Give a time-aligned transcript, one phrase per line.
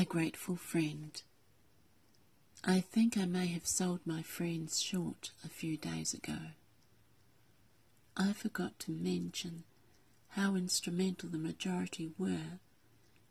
[0.00, 1.22] A grateful friend.
[2.64, 6.38] I think I may have sold my friends short a few days ago.
[8.16, 9.64] I forgot to mention
[10.28, 12.60] how instrumental the majority were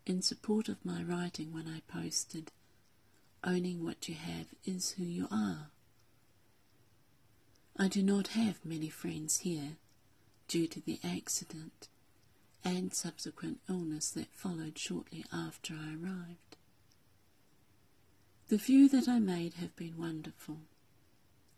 [0.06, 2.52] in support of my writing when I posted,
[3.44, 5.72] Owning what you have is who you are.
[7.78, 9.78] I do not have many friends here
[10.48, 11.88] due to the accident
[12.64, 16.49] and subsequent illness that followed shortly after I arrived.
[18.50, 20.62] The few that I made have been wonderful,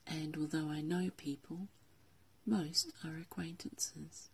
[0.06, 1.70] and although I know people,
[2.46, 4.28] most are acquaintances.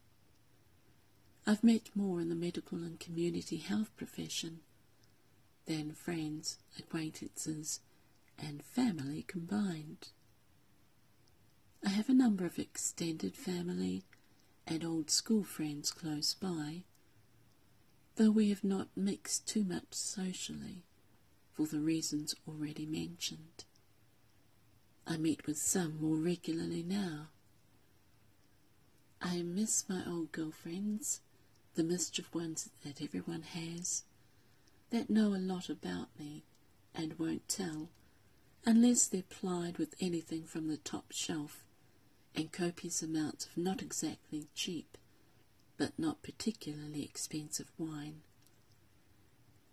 [1.46, 4.62] I've met more in the medical and community health profession
[5.68, 7.82] than friends, acquaintances,
[8.40, 10.08] and family combined.
[11.86, 14.02] I have a number of extended family
[14.66, 16.86] and old school friends close by,
[18.16, 20.82] though we have not mixed too much socially
[21.58, 23.66] for the reasons already mentioned.
[25.08, 27.30] I meet with some more regularly now.
[29.20, 31.22] I miss my old girlfriends,
[31.74, 34.04] the mischief ones that everyone has,
[34.92, 36.44] that know a lot about me
[36.94, 37.90] and won't tell
[38.64, 41.64] unless they're plied with anything from the top shelf
[42.36, 44.96] and copious amounts of not exactly cheap,
[45.76, 48.22] but not particularly expensive wine.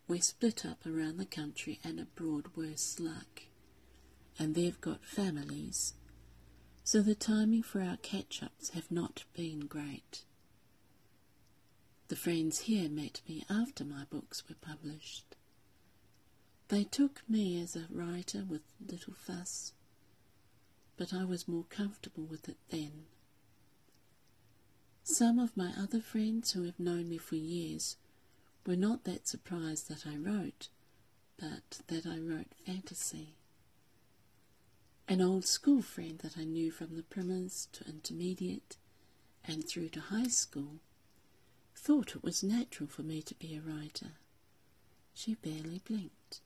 [0.06, 3.42] We're split up around the country and abroad worse luck,
[4.38, 5.94] and they've got families,
[6.83, 10.24] so the timing for our catch-ups have not been great.
[12.08, 15.36] The friends here met me after my books were published.
[16.68, 19.72] They took me as a writer with little fuss
[20.96, 23.06] but I was more comfortable with it then.
[25.02, 27.96] Some of my other friends who have known me for years
[28.67, 30.69] were not that surprised that I wrote,
[31.39, 33.34] but that I wrote fantasy.
[35.07, 38.77] An old school friend that I knew from the primers to intermediate
[39.45, 40.80] and through to high school
[41.77, 44.13] thought it was natural for me to be a writer.
[45.13, 46.41] She barely blinked.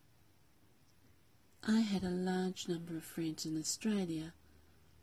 [1.63, 4.33] I had a large number of friends in Australia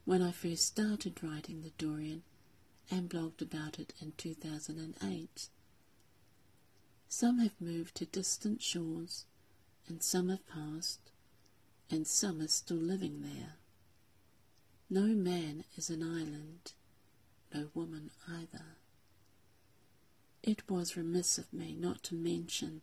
[0.03, 2.23] when I first started writing The Dorian
[2.91, 5.49] and blogged about it in 2008.
[7.17, 9.23] Some have moved to distant shores,
[9.87, 11.11] and some have passed,
[11.89, 13.53] and some are still living there.
[14.89, 16.73] No man is an island,
[17.53, 18.65] no woman either.
[20.43, 22.81] It was remiss of me not to mention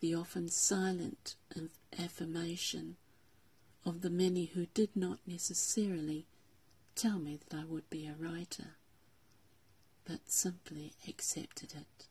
[0.00, 1.36] the often silent
[1.98, 2.96] affirmation
[3.84, 6.24] of the many who did not necessarily
[6.94, 8.76] tell me that I would be a writer,
[10.06, 12.08] but simply accepted it.